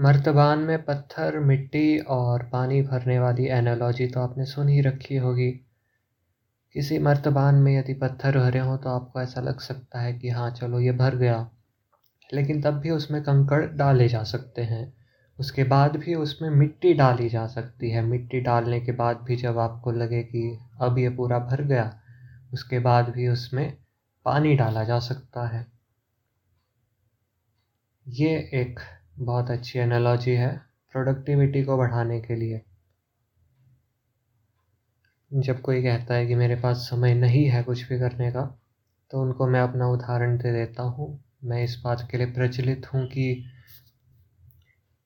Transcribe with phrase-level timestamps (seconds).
[0.00, 5.52] मर्तबान में पत्थर, मिट्टी और पानी भरने वाली एनालॉजी तो आपने सुन ही रखी होगी।
[6.72, 10.50] किसी मर्तबान में यदि पत्थर भरे हों तो आपको ऐसा लग सकता है कि हाँ
[10.50, 11.50] चलो ये भर गया।
[12.34, 14.94] लेकिन तब भी उसमें कंकड़ डाले जा सकते हैं।
[15.38, 19.58] उसके बाद भी उसमें मिट्टी डाली जा सकती है। मिट्टी डालने के बाद भी जब
[19.58, 22.00] आपको लगे कि अब ये पूरा भर गया,
[22.52, 23.76] उसके बाद भी उसमें
[24.24, 25.66] पानी डाला जा सकता है।
[28.08, 28.80] ये एक
[29.22, 30.50] बहुत अच्छी एनालॉजी है
[30.94, 32.60] प्रोडक्टिविटी को बढ़ाने के लिए।
[35.30, 38.42] जब कोई कहता है कि मेरे पास समय नहीं है कुछ भी करने का
[39.10, 41.08] तो उनको मैं अपना उदाहरण दे देता हूँ।
[41.44, 43.44] मैं इस बात के लिए प्रचलित हूँ कि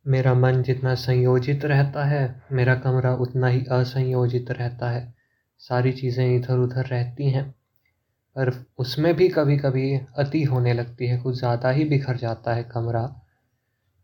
[0.07, 5.15] मेरा मन जितना संयोजित रहता है, मेरा कमरा उतना ही असंयोजित रहता है।
[5.61, 7.51] सारी चीज़ें इधर उधर रहती हैं,
[8.37, 12.65] पर उसमें भी कभी कभी अति होने लगती है, कुछ ज़्यादा ही बिखर जाता है
[12.65, 13.05] कमरा।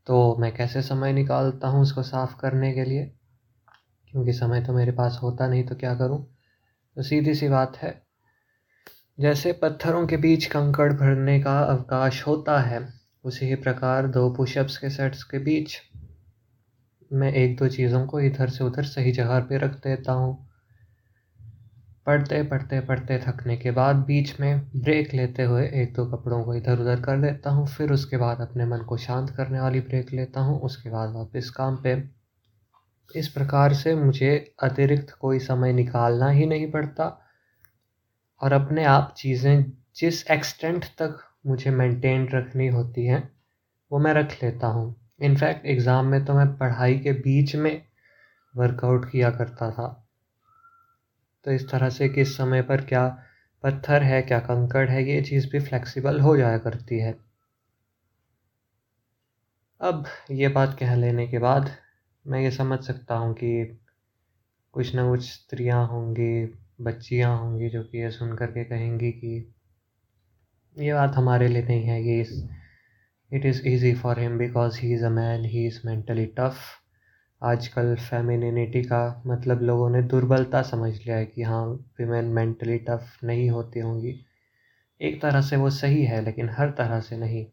[0.06, 3.04] तो मैं कैसे समय निकालता हूँ उसको साफ़ करने के लिए?
[4.10, 6.24] क्योंकि समय तो मेरे पास होता नहीं तो क्या करूँ?
[6.96, 8.00] तो सीधी सी बात है,
[9.20, 12.86] जैसे पत्थरों के बीच कंकड़ भरने का अवकाश होता है,
[13.24, 15.76] उसी ही प्रकार दो पुशअप्स के सेट्स के बीच
[17.10, 20.51] मैं एक दो चीज़ों को इधर से उधर सही जगह पे रख देता हूँ।
[22.06, 26.54] पढ़ते पढ़ते पढ़ते थकने के बाद बीच में ब्रेक लेते हुए एक दो कपड़ों को
[26.54, 30.12] इधर उधर कर देता हूँ, फिर उसके बाद अपने मन को शांत करने वाली ब्रेक
[30.12, 32.02] लेता हूँ, उसके बाद वापस काम पे।
[33.10, 37.06] इस प्रकार से मुझे अतिरिक्त कोई समय निकालना ही नहीं पड़ता
[38.40, 39.64] और अपने आप चीज़ें
[39.96, 43.28] जिस एक्सटेंट तक मुझे मेंटेन रखनी होती हैं,
[43.90, 47.82] वो मैं रख लेता हूँ। इनफैक्ट एग्ज़ाम में तो मैं पढ़ाई के बीच में
[48.54, 49.98] वर्कआउट किया करता था।
[51.46, 53.06] तो इस तरह से किस समय पर क्या
[53.64, 57.14] पत्थर है, क्या कंकड़ है, ये चीज़ भी फ्लेक्सिबल हो जाया करती है।
[59.80, 61.70] अब ये बात कह लेने के बाद
[62.24, 63.78] मैं ये समझ सकता हूँ कि
[64.74, 66.44] कुछ ना कुछ स्त्रियाँ होंगी,
[66.80, 69.36] बच्चियाँ होंगी जो कि ये सुन कर के कहेंगी कि
[70.76, 72.20] ये बात हमारे लिए नहीं है, ये
[73.32, 76.60] it is easy for him because he is a man he is mentally tough
[77.44, 83.18] आजकल फेमिनिटी का मतलब लोगों ने दुर्बलता समझ लिया है कि हाँ वीमेन मेंटली टफ
[83.24, 84.26] नहीं होती होंगी।
[85.00, 87.46] एक तरह से वो सही है, लेकिन हर तरह से नहीं।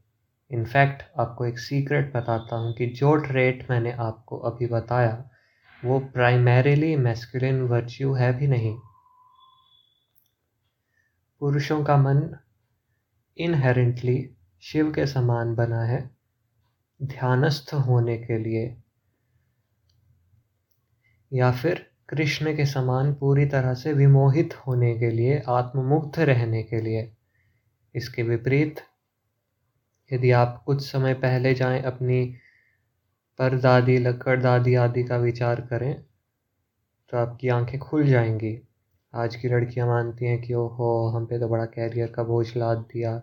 [0.51, 5.29] इनफैक्ट आपको एक सीक्रेट बताता हूँ कि जो ट्रेट मैंने आपको अभी बताया,
[5.85, 8.77] वो प्राइमरीली मैस्कुलिन वर्च्यू है भी नहीं।
[11.39, 12.35] पुरुषों का मन
[13.37, 14.29] इनहेरेंटली
[14.61, 16.09] शिव के समान बना है।
[17.03, 18.81] ध्यानस्थ होने के लिए
[21.31, 26.81] या फिर कृष्ण के समान पूरी तरह से विमोहित होने के लिए आत्ममुक्त रहने के
[26.81, 27.09] लिए।
[27.95, 28.79] इसके विपरीत,
[30.11, 32.25] यदि आप कुछ समय पहले जाएँ, अपनी
[33.39, 35.93] परदादी लक्कड़ दादी आदि का विचार करें
[37.13, 38.57] तो आपकी आँखें खुल जाएँगी।
[39.13, 42.77] आज की लड़कियाँ मानती हैं कि, ओहो, हम पे तो बड़ा कैरियर का बोझ लाद
[42.93, 43.21] दिया।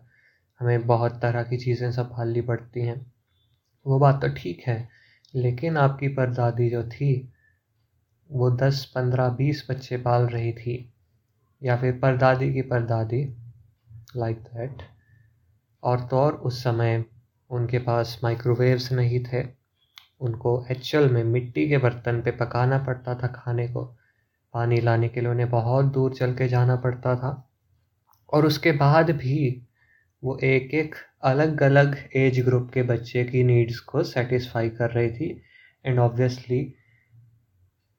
[0.60, 3.00] हमें बहुत तरह की चीज़ें संभालनी पड़ती हैं।
[3.86, 4.88] वो बात तो ठीक है,
[5.34, 7.12] लेकिन आपकी परदादी जो थी
[8.30, 10.92] वो दस, पंद्रह, बीस बच्चे पाल रही थी,
[11.62, 13.24] या फिर परदादी की परदादी
[14.16, 14.82] लाइक दैट
[15.82, 17.04] और तो और उस समय
[17.50, 19.44] उनके पास माइक्रोवेव्स नहीं थे।
[20.20, 23.84] उनको एक्चुअल में मिट्टी के बर्तन पे पकाना पड़ता था खाने को।
[24.54, 27.50] पानी लाने के लिए उन्हें बहुत दूर चल के जाना पड़ता था।
[28.32, 29.66] और उसके बाद भी
[30.24, 35.10] वो एक एक अलग अलग एज ग्रुप के बच्चे की नीड्स को सेटिस्फाई कर रही
[35.10, 35.42] थी।
[35.86, 36.74] एंड ऑब्वियसली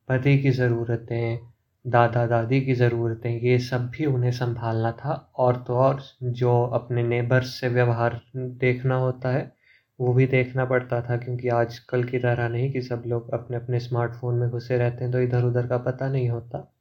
[0.10, 1.40] पति की ज़रूरतें
[1.86, 7.04] दादा दादी की ज़रूरतें, ये सब भी उन्हें संभालना था। और तो और जो अपने
[7.04, 9.52] नेबर्स से व्यवहार देखना होता है,
[10.00, 13.80] वो भी देखना पड़ता था क्योंकि आजकल की तरह नहीं कि सब लोग अपने अपने
[13.80, 16.74] स्मार्टफ़ोन में घुसे रहते हैं तो इधर उधर का पता नहीं होता।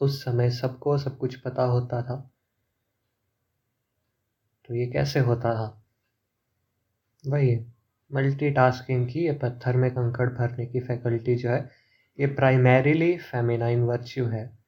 [0.00, 2.16] उस समय सबको सब कुछ पता होता था।
[4.68, 5.76] तो ये कैसे होता था?
[7.24, 7.56] वही
[8.10, 11.79] मल्टीटास्किंग की, ये पत्थर में कंकड़ भरने की फैकल्टी जो है
[12.20, 14.60] ये प्राइमरीली फेमिनाइन वर्च्यू है।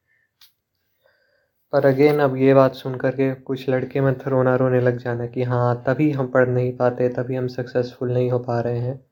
[1.73, 5.25] पर अगेन अब ये बात सुन कर के कुछ लड़के मत रोना रोने लग जाना
[5.25, 9.05] कि हाँ तभी हम पढ़ नहीं पाते, तभी हम सक्सेसफुल नहीं हो पा रहे हैं।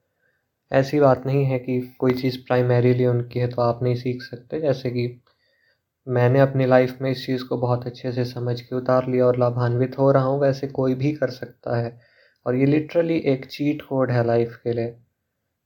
[0.71, 4.59] ऐसी बात नहीं है कि कोई चीज़ प्राइमरीली उनकी है तो आप नहीं सीख सकते।
[4.59, 5.21] जैसे कि
[6.07, 9.37] मैंने अपनी लाइफ में इस चीज़ को बहुत अच्छे से समझ के उतार लिया और
[9.37, 11.99] लाभान्वित हो रहा हूँ, वैसे कोई भी कर सकता है।
[12.45, 14.95] और ये लिटरली एक चीट कोड है लाइफ के लिए।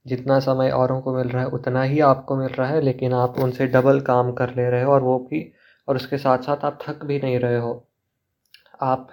[0.06, 3.38] जितना समय औरों को मिल रहा है, उतना ही आपको मिल रहा है, लेकिन आप
[3.40, 5.52] उनसे डबल काम कर ले रहे हो और वो भी,
[5.88, 7.86] और उसके साथ साथ आप थक भी नहीं रहे हो।
[8.82, 9.08] आप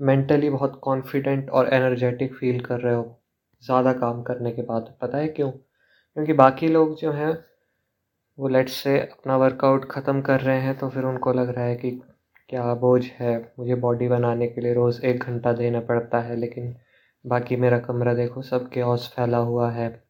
[0.00, 3.20] मेंटली बहुत कॉन्फिडेंट और एनर्जेटिक फील कर रहे हो,
[3.62, 5.50] ज़्यादा काम करने के बाद। पता है क्यों?
[5.50, 7.32] क्योंकि बाकी लोग जो हैं,
[8.38, 11.74] वो लेट से अपना वर्कआउट ख़त्म कर रहे हैं तो फिर उनको लग रहा है
[11.76, 11.90] कि
[12.50, 16.74] क्या बोझ है, मुझे बॉडी बनाने के लिए रोज़ एक घंटा देना पड़ता है, लेकिन
[17.24, 20.03] बाकी मेरा कमरा देखो, सब के फैला हुआ है।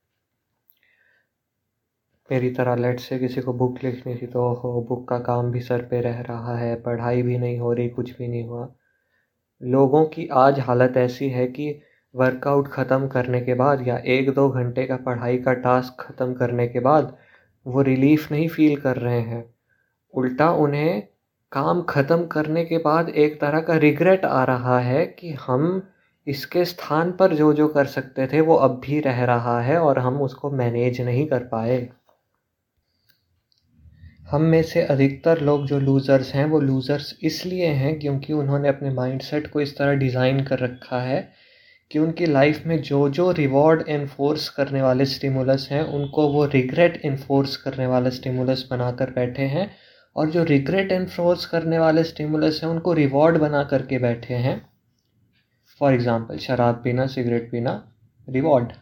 [2.28, 5.60] मेरी तरह लेट से किसी को बुक लिखनी थी तो हो बुक का काम भी
[5.60, 8.68] सर पे रह रहा है, पढ़ाई भी नहीं हो रही, कुछ भी नहीं हुआ।
[9.60, 11.68] लोगों की आज हालत ऐसी है कि
[12.14, 16.66] वर्कआउट ख़त्म करने के बाद या एक दो घंटे का पढ़ाई का टास्क ख़त्म करने
[16.68, 17.16] के बाद
[17.66, 19.44] वो रिलीफ़ नहीं फील कर रहे हैं।
[20.14, 21.02] उल्टा उन्हें
[21.52, 25.82] काम ख़त्म करने के बाद एक तरह का रिग्रेट आ रहा है कि हम
[26.26, 29.98] इसके स्थान पर जो जो कर सकते थे, वो अब भी रह रहा है और
[29.98, 31.78] हम उसको मैनेज नहीं कर पाए।
[34.24, 38.90] हम में से अधिकतर लोग जो लूज़र्स हैं, वो लूज़र्स इसलिए हैं क्योंकि उन्होंने अपने
[38.90, 41.28] माइंडसेट को इस तरह डिज़ाइन कर रखा है
[41.90, 47.00] कि उनकी लाइफ में जो जो रिवॉर्ड इन्फोर्स करने वाले स्टिमुलस हैं, उनको वो रिग्रेट
[47.04, 49.70] इन्फोर्स करने वाला स्टिमुलस बनाकर बैठे हैं
[50.16, 54.60] और जो रिग्रेट इन्फोर्स करने वाले स्टिमुलस हैं, उनको रिवॉर्ड बना करके बैठे हैं।
[55.80, 57.82] फॉर एग्ज़ाम्पल शराब पीना सिगरेट पीना
[58.28, 58.72] रिवॉर्ड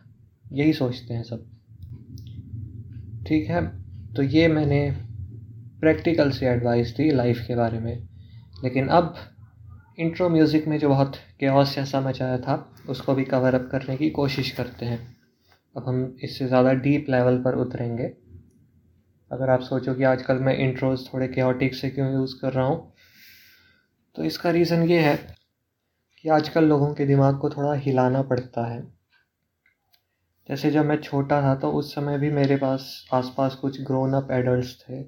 [0.53, 1.47] यही सोचते हैं सब।
[3.29, 3.67] ठीक है
[4.15, 4.81] तो ये मैंने
[5.83, 8.09] प्रैक्टिकल से एडवाइस दी लाइफ के बारे में।
[8.65, 9.15] लेकिन अब
[9.99, 12.55] इंट्रो म्यूज़िक में जो बहुत केओस जैसा मचाया था,
[12.89, 14.99] उसको भी कवर अप करने की कोशिश करते हैं।
[15.75, 18.05] अब हम इससे ज़्यादा डीप लेवल पर उतरेंगे।
[19.31, 22.93] अगर आप सोचो कि आजकल मैं इंट्रोज थोड़े केओटिक से क्यों यूज़ कर रहा हूँ
[24.17, 25.17] तो इसका रीज़न ये है
[26.19, 28.83] कि आजकल लोगों के दिमाग को थोड़ा हिलाना पड़ता है।
[30.49, 34.31] जैसे जब मैं छोटा था तो उस समय भी मेरे पास, आसपास कुछ ग्रोन अप
[34.33, 35.03] एडल्ट थे।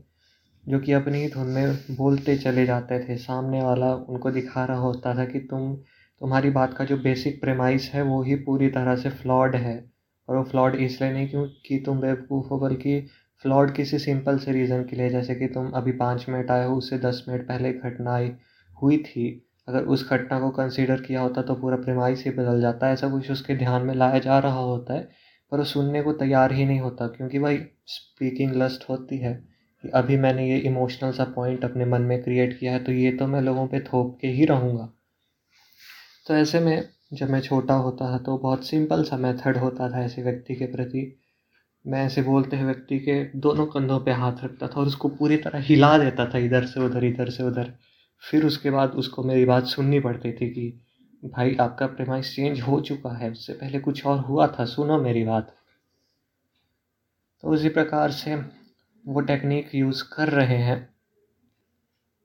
[0.69, 4.79] जो कि अपनी ही धुन में बोलते चले जाते थे। सामने वाला उनको दिखा रहा
[4.79, 5.75] होता था कि तुम,
[6.21, 9.93] तुम्हारी बात का जो बेसिक प्रेमाइस है, वो ही पूरी तरह से फ्लॉड है।
[10.29, 13.01] और वो फ्लॉड इसलिए नहीं क्योंकि तुम बेवकूफ़ हो, बल्कि
[13.43, 16.77] फ्लॉड किसी सिंपल से रीज़न के लिए, जैसे कि तुम अभी पाँच मिनट आए हो,
[16.77, 18.17] उससे दस मिनट पहले घटना
[18.83, 22.87] हुई थी। अगर उस घटना को कंसीडर किया होता तो पूरा प्रेमाइस ही बदल जाता।
[22.87, 25.09] है ऐसा कुछ उसके ध्यान में लाया जा रहा होता है,
[25.53, 29.54] पर वो सुनने को तैयार ही नहीं होता, क्योंकि भाई स्पीकिंग लस्ट होती है।
[29.91, 33.27] अभी मैंने ये इमोशनल सा पॉइंट अपने मन में क्रिएट किया है तो ये तो
[33.27, 34.89] मैं लोगों पे थोप के ही रहूँगा।
[36.27, 40.05] तो ऐसे में जब मैं छोटा होता था तो बहुत सिंपल सा मेथड होता था
[40.05, 41.21] ऐसे व्यक्ति के प्रति।
[41.87, 45.37] मैं ऐसे बोलते हैं व्यक्ति के दोनों कंधों पे हाथ रखता था और उसको पूरी
[45.37, 47.73] तरह हिला देता था इधर से उधर, इधर से उधर।
[48.31, 50.81] फिर उसके बाद उसको मेरी बात सुननी पड़ती थी कि,
[51.25, 55.25] भाई, आपका प्रेमाइस चेंज हो चुका है, उससे पहले कुछ और हुआ था, सुनो मेरी
[55.25, 55.55] बात।
[57.43, 58.37] तो उसी प्रकार से
[59.05, 60.77] वो टेक्निक यूज़ कर रहे हैं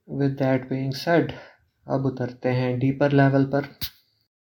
[0.07, 1.31] विद दैट बीइंग सेड
[1.87, 3.67] अब उतरते हैं डीपर लेवल पर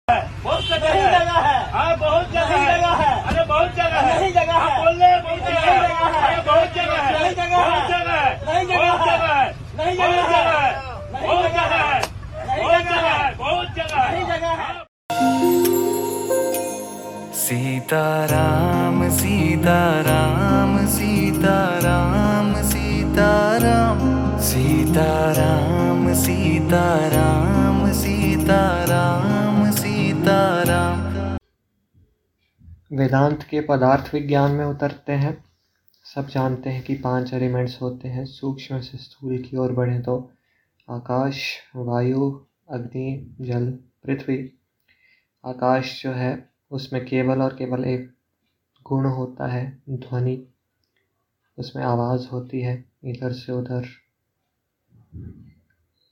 [0.07, 5.63] बहुत जगह है बहुत जगह है अरे बहुत जगह है नहीं जगह है बहुत जगह
[5.63, 8.93] है बहुत जगह है नहीं जगह है जगह है नहीं जगह
[9.31, 9.47] है
[9.77, 10.71] नहीं जगह है
[11.17, 12.01] बहुत जगह है
[12.57, 14.85] बहुत जगह है बहुत जगह है जगह है
[17.39, 22.26] सीताराम सीताराम सीताराम सीताराम
[24.97, 31.37] सीताराम सीताराम सीताराम सीताराम।
[32.97, 35.45] वेदांत के पदार्थ विज्ञान में उतरते हैं।
[36.15, 40.31] सब जानते हैं कि पाँच एलिमेंट्स होते हैं, सूक्ष्म से स्थूल की ओर बढ़े तो
[40.89, 43.71] आकाश, वायु, अग्नि, जल,
[44.05, 44.59] पृथ्वी।
[45.45, 48.13] आकाश जो है, उसमें केवल और केवल एक
[48.89, 50.47] गुण होता है, ध्वनि।
[51.57, 54.06] उसमें आवाज़ होती है, इधर से उधर।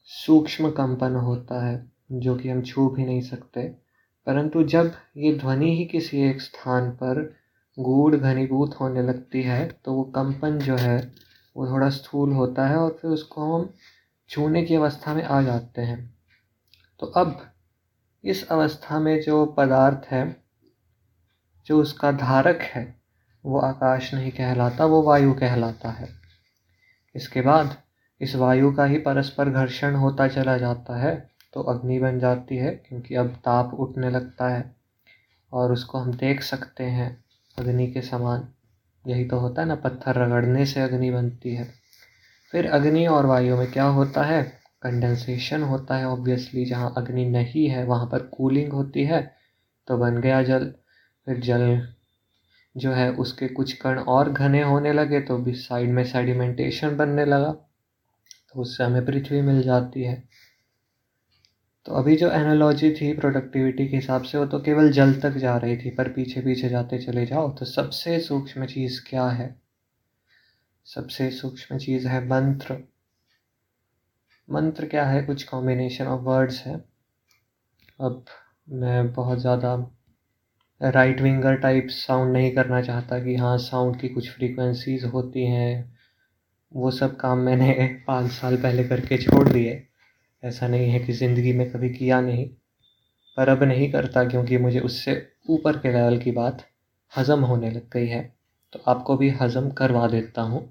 [0.03, 3.67] सूक्ष्म कंपन होता है, जो कि हम छू भी नहीं सकते।
[4.25, 7.35] परंतु जब ये ध्वनि ही किसी एक स्थान पर
[7.79, 11.11] गूढ़ घनीभूत होने लगती है तो वो कंपन जो है,
[11.57, 13.73] वो थोड़ा स्थूल होता है और फिर उसको हम
[14.29, 16.17] छूने की अवस्था में आ जाते हैं।
[16.99, 17.51] तो अब
[18.23, 20.43] इस अवस्था में जो पदार्थ है,
[21.65, 23.01] जो उसका धारक है,
[23.45, 26.09] वो आकाश नहीं कहलाता, वो वायु कहलाता है।
[27.15, 27.77] इसके बाद
[28.21, 32.71] इस वायु का ही परस्पर घर्षण होता चला जाता है तो अग्नि बन जाती है,
[32.71, 34.75] क्योंकि अब ताप उठने लगता है।
[35.53, 37.23] और उसको हम देख सकते हैं
[37.59, 38.47] अग्नि के समान।
[39.07, 41.67] यही तो होता है ना, पत्थर रगड़ने से अग्नि बनती है।
[42.51, 44.43] फिर अग्नि और वायु में क्या होता है?
[44.81, 49.21] कंडेंसेशन होता है ऑब्वियसली जहाँ अग्नि नहीं है, वहाँ पर कूलिंग होती है
[49.87, 50.73] तो बन गया जल।
[51.27, 51.87] फिर जल
[52.77, 57.25] जो है, उसके कुछ कण और घने होने लगे तो भी साइड में सेडिमेंटेशन बनने
[57.25, 57.55] लगा।
[58.55, 60.23] तो उससे हमें पृथ्वी मिल जाती है।
[61.85, 65.57] तो अभी जो एनालॉजी थी प्रोडक्टिविटी के हिसाब से, वो तो केवल जल तक जा
[65.57, 69.55] रही थी, पर पीछे पीछे जाते चले जाओ तो सबसे सूक्ष्म चीज़ क्या है?
[70.85, 72.77] सबसे सूक्ष्म चीज़ है मंत्र।
[74.49, 75.23] मंत्र क्या है?
[75.23, 76.83] कुछ कॉम्बिनेशन ऑफ़ वर्ड्स है।
[78.01, 78.25] अब
[78.69, 79.75] मैं बहुत ज़्यादा
[80.81, 85.94] राइट विंगर टाइप साउंड नहीं करना चाहता कि हाँ साउंड की कुछ फ्रीक्वेंसीज होती हैं।
[86.75, 89.81] वो सब काम मैंने पाँच साल पहले करके छोड़ दिए।
[90.43, 92.47] ऐसा नहीं है कि ज़िंदगी में कभी किया नहीं,
[93.37, 95.15] पर अब नहीं करता क्योंकि मुझे उससे
[95.49, 96.65] ऊपर के लेवल की बात
[97.13, 98.21] हज़म होने लग गई है।
[98.73, 100.61] तो आपको भी हज़म करवा देता हूँ।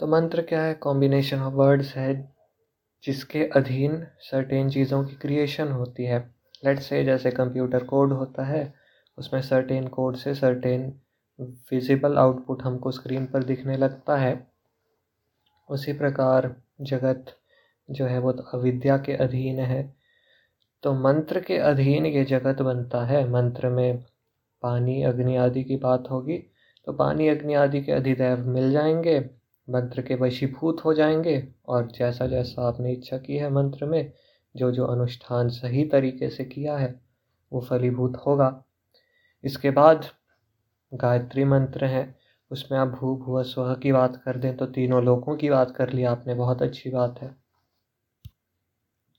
[0.00, 0.74] तो मंत्र क्या है?
[0.74, 2.14] कॉम्बिनेशन ऑफ़ वर्ड्स है,
[3.04, 6.18] जिसके अधीन सर्टेन चीज़ों की क्रिएशन होती है।
[6.64, 8.72] लेट से जैसे कंप्यूटर कोड होता है,
[9.18, 10.92] उसमें सर्टेन कोड से सर्टेन
[11.40, 14.46] विजिबल आउटपुट हमको स्क्रीन पर दिखने लगता है।
[15.68, 17.24] उसी प्रकार जगत
[17.90, 19.96] जो है वो तो अविद्या के अधीन है।
[20.82, 24.04] तो मंत्र के अधीन ये जगत बनता है। मंत्र में
[24.62, 26.38] पानी, अग्नि आदि की बात होगी।
[26.84, 29.30] तो पानी, अग्नि आदि के अधिदैव मिल जाएँगे।
[29.70, 34.12] मंत्र के वशीभूत हो जाएँगे। और जैसा जैसा आपने इच्छा की है मंत्र में,
[34.56, 37.00] जो जो अनुष्ठान सही तरीके से किया है,
[37.52, 38.64] वो फलीभूत होगा।
[39.44, 40.04] इसके बाद
[40.94, 42.14] गायत्री मंत्र है,
[42.50, 45.90] उसमें आप भू, भुव, स्व की बात कर दें तो तीनों लोगों की बात कर
[45.90, 47.36] ली आपने, बहुत अच्छी बात है।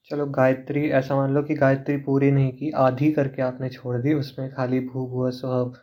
[0.09, 4.13] चलो गायत्री, ऐसा मान लो कि गायत्री पूरी नहीं की, आधी करके आपने छोड़ दी,
[4.13, 5.73] उसमें खाली भू, भुव, स्व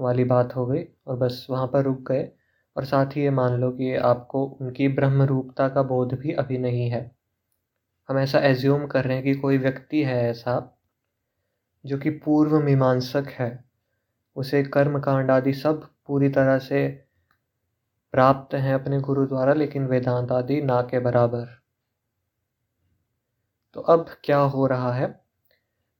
[0.00, 2.32] वाली बात हो गई और बस वहाँ पर रुक गए।
[2.76, 6.58] और साथ ही ये मान लो कि आपको उनकी ब्रह्म रूपता का बोध भी अभी
[6.58, 7.16] नहीं है।
[8.08, 10.78] हम ऐसा एज्यूम कर रहे हैं कि कोई व्यक्ति है ऐसा,
[11.86, 13.71] जो कि पूर्व मीमांसक है।
[14.36, 17.04] उसे कर्म, कांड आदि सब पूरी तरह से
[18.12, 21.62] प्राप्त हैं अपने गुरु द्वारा, लेकिन वेदांत आदि ना के बराबर।
[23.74, 25.20] तो अब क्या हो रहा है?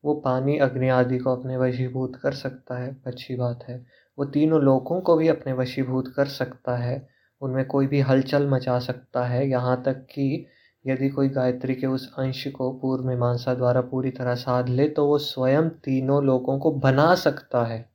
[0.04, 3.86] वो पानी, अग्नि आदि को अपने वशीभूत कर सकता है। अच्छी बात है।
[4.18, 7.08] वो तीनों लोगों को भी अपने वशीभूत कर सकता है।
[7.40, 10.46] उनमें कोई भी हलचल मचा सकता है। यहाँ तक कि
[10.86, 15.06] यदि कोई गायत्री के उस अंश को पूर्व मीमांसा द्वारा पूरी तरह साध ले तो
[15.06, 17.91] वो स्वयं तीनों लोगों को बना सकता है।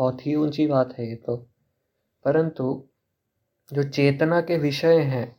[0.00, 1.36] बहुत ही ऊँची बात है ये तो।
[2.24, 2.88] परंतु
[3.72, 5.36] जो चेतना के विषय हैं,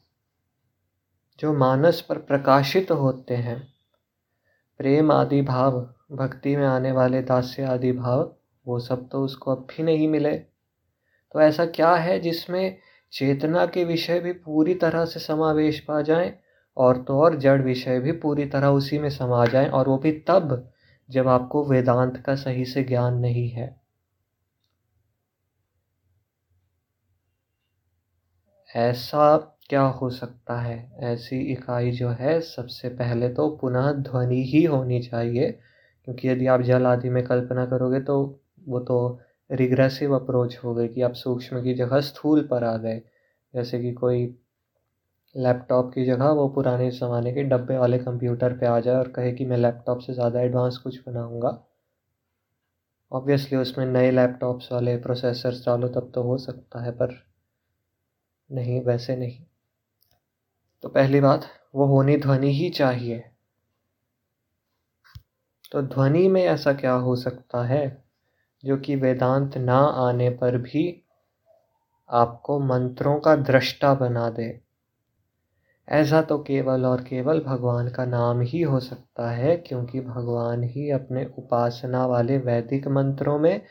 [1.39, 3.74] जो मानस पर प्रकाशित होते हैं,
[4.77, 8.36] प्रेम आदि भाव, भक्ति में आने वाले दास्य आदि भाव,
[8.68, 10.36] वो सब तो उसको अब भी नहीं मिले।
[11.32, 12.77] तो ऐसा क्या है जिसमें
[13.12, 16.39] चेतना के विषय भी पूरी तरह से समावेश पा जाए
[16.77, 20.12] और तो और जड़ विषय भी पूरी तरह उसी में समा जाए और वो भी
[20.12, 20.72] तब
[21.10, 23.80] जब आपको वेदांत का सही से ज्ञान नहीं है।
[28.71, 29.37] ऐसा
[29.69, 30.75] क्या हो सकता है?
[31.03, 35.51] ऐसी इकाई जो है, सबसे पहले तो पुनः ध्वनि ही होनी चाहिए,
[36.07, 38.17] क्योंकि यदि आप जल आदि में कल्पना करोगे तो
[38.67, 43.01] वो तो रिग्रेसिव अप्रोच हो गई कि आप सूक्ष्म की जगह स्थूल पर आ गए।
[43.53, 44.23] जैसे कि कोई
[45.35, 49.31] लैपटॉप की जगह वो पुराने ज़माने के डब्बे वाले कंप्यूटर पे आ जाए और कहे
[49.31, 51.57] कि मैं लैपटॉप से ज़्यादा एडवांस कुछ बनाऊँगा।
[53.11, 57.30] ऑब्वियसली उसमें नए लैपटॉप्स वाले प्रोसेसर्स डालो, तब तो हो सकता है, पर
[58.51, 59.43] नहीं, वैसे नहीं।
[60.81, 63.24] तो पहली बात, वो होनी ध्वनि ही चाहिए।
[65.72, 68.03] तो ध्वनि में ऐसा क्या हो सकता है,
[68.65, 71.03] जो कि वेदांत ना आने पर भी
[72.10, 74.62] आपको मंत्रों का दृष्टा बना दे?
[75.89, 80.91] ऐसा तो केवल और केवल भगवान का नाम ही हो सकता है, क्योंकि भगवान ही
[80.91, 83.62] अपने उपासना वाले वैदिक मंत्रों में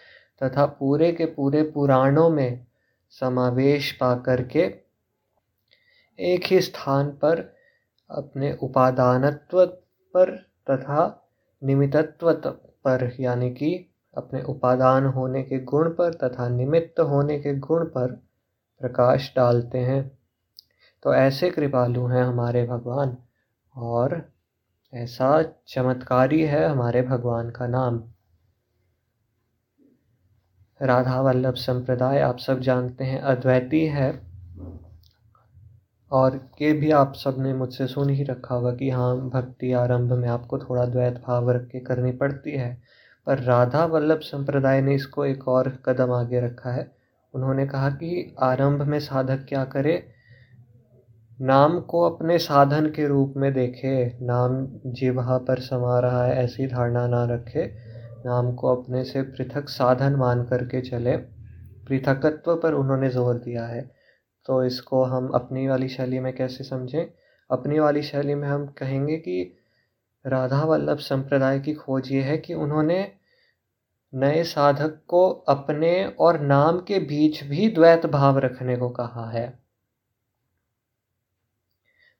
[0.42, 2.66] तथा पूरे के पूरे पुराणों में
[3.10, 4.60] समावेश पा करके
[6.18, 7.40] एक ही स्थान पर
[8.10, 9.64] अपने उपादानत्व
[10.14, 10.36] पर
[10.70, 11.28] तथा
[11.64, 17.84] निमित्तत्व पर, यानी कि अपने उपादान होने के गुण पर तथा निमित्त होने के गुण
[17.84, 18.12] पर
[18.80, 20.18] प्रकाश डालते हैं।
[21.02, 23.16] तो ऐसे कृपालु हैं हमारे भगवान,
[23.76, 24.32] और
[24.94, 28.02] ऐसा चमत्कारी है हमारे भगवान का नाम।
[30.82, 34.20] राधा वल्लभ संप्रदाय आप सब जानते हैं, अद्वैती है।
[36.12, 40.28] और ये भी आप सबने मुझसे सुन ही रखा होगा कि हाँ भक्ति आरंभ में
[40.28, 42.82] आपको थोड़ा द्वैत भाव रख के करनी पड़ती है।
[43.26, 46.92] पर राधा वल्लभ संप्रदाय ने इसको एक और कदम आगे रखा है।
[47.34, 50.08] उन्होंने कहा कि आरंभ में साधक क्या करे?
[51.40, 56.66] नाम को अपने साधन के रूप में देखे, नाम जिवा पर समा रहा है, ऐसी
[56.66, 57.89] धारणा ना रखे।
[58.26, 61.16] नाम को अपने से पृथक साधन मान करके चले।
[61.86, 63.90] पृथकत्व पर उन्होंने ज़ोर दिया है।
[64.46, 67.06] तो इसको हम अपनी वाली शैली में कैसे समझें?
[67.50, 69.56] अपनी वाली शैली में हम कहेंगे कि
[70.26, 73.12] राधा वल्लभ संप्रदाय की खोज ये है कि उन्होंने
[74.14, 79.60] नए साधक को अपने और नाम के बीच भी द्वैत भाव रखने को कहा है।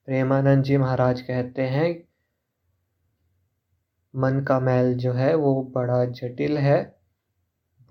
[0.06, 2.09] प्रेमानंद जी महाराज कहते हैं
[4.14, 6.82] मन का मैल जो है वो बड़ा जटिल है,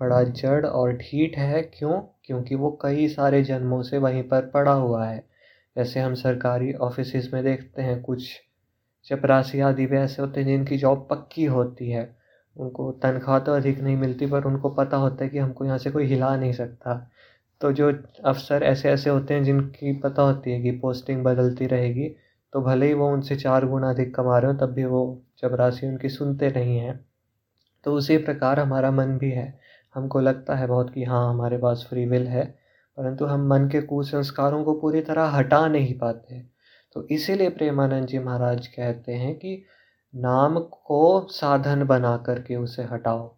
[0.00, 2.00] बड़ा जड़ और ढीठ है। क्यों?
[2.24, 5.18] क्योंकि वो कई सारे जन्मों से वहीं पर पड़ा हुआ है।
[5.76, 8.30] जैसे हम सरकारी ऑफ़िस में देखते हैं, कुछ
[9.06, 12.04] चपरासी आदि भी ऐसे होते हैं जिनकी जॉब पक्की होती है।
[12.56, 15.90] उनको तनख्वाह तो अधिक नहीं मिलती, पर उनको पता होता है कि हमको यहाँ से
[15.90, 16.94] कोई हिला नहीं सकता।
[17.60, 17.92] तो जो
[18.24, 22.08] अफसर ऐसे ऐसे होते हैं जिनकी पता होती है कि पोस्टिंग बदलती रहेगी
[22.52, 25.86] तो भले ही वो उनसे चार गुना अधिक कमा रहे हो, तब भी वो चपरासी
[25.86, 26.98] उनकी सुनते नहीं हैं
[27.86, 29.58] तो उसी प्रकार हमारा मन भी है।
[29.94, 32.44] हमको लगता है बहुत कि हाँ हमारे पास फ्री विल है,
[32.98, 36.40] परंतु हम मन के कुसंस्कारों को पूरी तरह हटा नहीं पाते।
[36.96, 39.62] तो इसीलिए प्रेमानंद जी महाराज कहते हैं कि
[40.14, 43.34] नाम को साधन बना करके उसे हटाओ।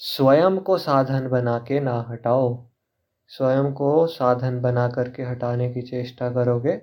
[0.00, 2.66] स्वयं को साधन बना के ना हटाओ।
[3.30, 6.80] स्वयं को साधन बना करके हटाने की चेष्टा करोगे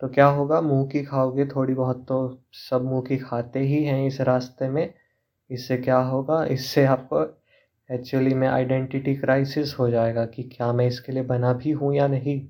[0.00, 0.60] तो क्या होगा?
[0.60, 2.18] मुँह की खाओगे थोड़ी बहुत तो
[2.52, 4.94] सब मुँह की खाते ही हैं इस रास्ते में।
[5.50, 6.44] इससे क्या होगा?
[6.44, 7.22] इससे आपको
[7.90, 12.06] एक्चुअली में आइडेंटिटी क्राइसिस हो जाएगा कि क्या मैं इसके लिए बना भी हूँ या
[12.08, 12.40] नहीं।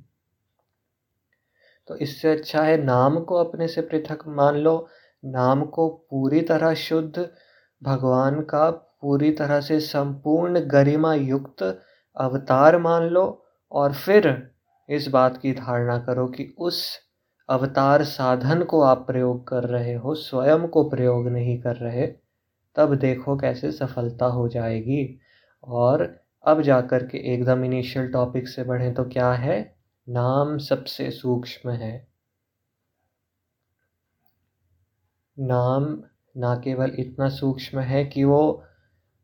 [1.88, 4.88] तो इससे अच्छा है नाम को अपने से पृथक मान लो।
[5.25, 7.28] नाम को पूरी तरह शुद्ध,
[7.83, 11.62] भगवान का पूरी तरह से संपूर्ण गरिमा युक्त
[12.16, 13.25] अवतार मान लो
[13.73, 14.50] और फिर
[14.88, 16.85] इस बात की धारणा करो कि उस
[17.50, 22.07] अवतार साधन को आप प्रयोग कर रहे हो, स्वयं को प्रयोग नहीं कर रहे,
[22.76, 25.19] तब देखो कैसे सफलता हो जाएगी।
[25.64, 29.76] और अब जाकर के एकदम इनिशियल टॉपिक से बढ़ें तो क्या है?
[30.09, 32.09] नाम सबसे सूक्ष्म है।
[35.38, 36.02] नाम
[36.37, 38.62] ना केवल इतना सूक्ष्म है कि वो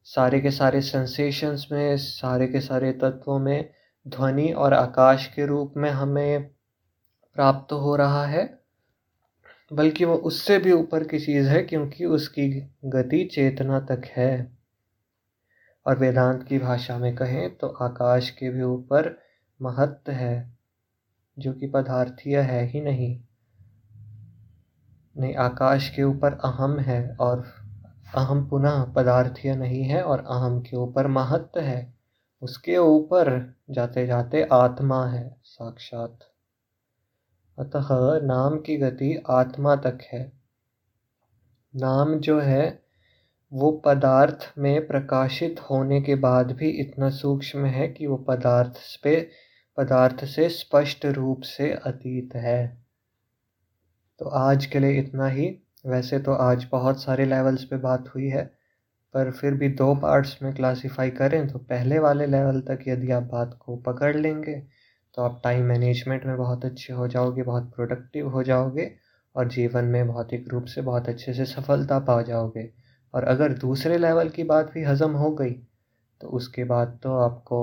[0.05, 3.71] सारे के सारे सेंसेशंस में, सारे के सारे तत्वों में,
[4.09, 6.56] ध्वनि और आकाश के रूप में हमें
[7.37, 8.59] प्राप्त हो रहा है,
[9.73, 14.57] बल्कि वो उससे भी ऊपर की चीज़ है क्योंकि उसकी गति चेतना तक है।
[15.87, 19.19] और वेदांत की भाषा में कहें तो आकाश के भी ऊपर
[19.63, 20.59] महत्व है,
[21.39, 23.21] जो कि पदार्थीय है ही नहीं।
[25.19, 27.45] नहीं, आकाश के ऊपर अहम है और
[28.15, 31.95] अहम पुनः पदार्थीय नहीं है और अहम के ऊपर महत्व है।
[32.43, 36.19] उसके ऊपर जाते जाते आत्मा है, साक्षात।
[37.59, 37.89] अतः
[38.27, 40.33] नाम की गति आत्मा तक है।
[41.77, 42.83] नाम जो है,
[43.53, 49.31] वो पदार्थ में प्रकाशित होने के बाद भी इतना सूक्ष्म है कि वो पदार्थ पे,
[49.77, 52.87] पदार्थ से स्पष्ट रूप से अतीत है।
[54.19, 58.29] तो आज के लिए इतना ही। वैसे तो आज बहुत सारे लेवल्स पे बात हुई
[58.29, 58.45] है,
[59.15, 63.23] पर फिर भी दो पार्ट्स में क्लासिफाई करें तो पहले वाले लेवल तक यदि आप
[63.23, 64.76] बात को पकड़ लेंगे
[65.17, 68.91] तो आप टाइम मैनेजमेंट में बहुत अच्छे हो जाओगे, बहुत प्रोडक्टिव हो जाओगे
[69.35, 72.69] और जीवन में भौतिक रूप से बहुत अच्छे से सफलता पा जाओगे।
[73.15, 75.53] और अगर दूसरे लेवल की बात भी हज़म हो गई
[76.21, 77.59] तो उसके बाद तो आपको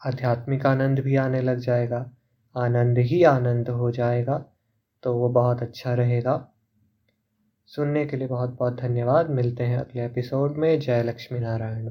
[0.00, 1.98] आध्यात्मिक आनंद भी आने लग जाएगा,
[2.56, 4.44] आनंद ही आनंद हो जाएगा
[5.04, 6.36] तो वो बहुत अच्छा रहेगा।
[7.70, 11.90] सुनने के लिए बहुत बहुत धन्यवाद, मिलते हैं अगले एपिसोड में। जय लक्ष्मी नारायण।